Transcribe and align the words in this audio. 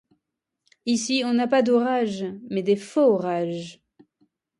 Ici, 0.87 1.21
on 1.23 1.35
n’a 1.35 1.45
pas 1.47 1.61
d’orages 1.61 2.25
mais 2.49 2.63
des 2.63 2.75
forages. 2.75 3.83